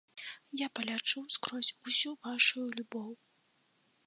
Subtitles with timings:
[0.61, 3.11] Я палячу скрозь усю вашую любоў.